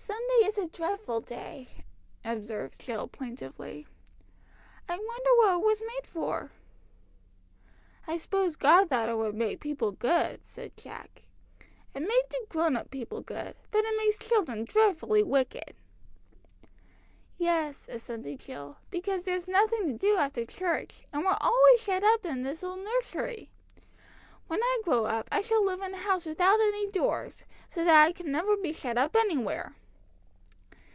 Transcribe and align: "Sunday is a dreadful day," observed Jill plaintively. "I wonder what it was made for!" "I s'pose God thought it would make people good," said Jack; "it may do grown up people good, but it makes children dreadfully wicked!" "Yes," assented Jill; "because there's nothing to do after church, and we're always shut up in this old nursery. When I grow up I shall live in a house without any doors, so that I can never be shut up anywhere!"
"Sunday 0.00 0.46
is 0.46 0.56
a 0.56 0.68
dreadful 0.68 1.20
day," 1.20 1.84
observed 2.24 2.80
Jill 2.80 3.08
plaintively. 3.08 3.86
"I 4.88 4.96
wonder 4.96 5.30
what 5.34 5.54
it 5.56 5.66
was 5.66 5.82
made 5.84 6.06
for!" 6.06 6.52
"I 8.06 8.16
s'pose 8.16 8.54
God 8.54 8.88
thought 8.88 9.08
it 9.08 9.16
would 9.18 9.34
make 9.34 9.60
people 9.60 9.90
good," 9.90 10.40
said 10.46 10.76
Jack; 10.76 11.22
"it 11.94 12.00
may 12.00 12.22
do 12.30 12.46
grown 12.48 12.76
up 12.76 12.90
people 12.92 13.20
good, 13.22 13.56
but 13.72 13.84
it 13.84 13.96
makes 13.98 14.18
children 14.20 14.64
dreadfully 14.64 15.22
wicked!" 15.24 15.74
"Yes," 17.36 17.88
assented 17.90 18.38
Jill; 18.38 18.78
"because 18.90 19.24
there's 19.24 19.48
nothing 19.48 19.88
to 19.88 19.98
do 19.98 20.16
after 20.16 20.46
church, 20.46 21.06
and 21.12 21.24
we're 21.26 21.36
always 21.40 21.80
shut 21.80 22.04
up 22.04 22.24
in 22.24 22.44
this 22.44 22.62
old 22.62 22.78
nursery. 22.80 23.50
When 24.46 24.62
I 24.62 24.80
grow 24.84 25.04
up 25.06 25.28
I 25.32 25.42
shall 25.42 25.62
live 25.66 25.82
in 25.82 25.92
a 25.92 25.96
house 25.98 26.24
without 26.24 26.60
any 26.60 26.88
doors, 26.88 27.44
so 27.68 27.84
that 27.84 28.02
I 28.06 28.12
can 28.12 28.30
never 28.30 28.56
be 28.56 28.72
shut 28.72 28.96
up 28.96 29.14
anywhere!" 29.16 29.74